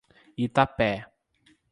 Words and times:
Itapé 0.43 0.89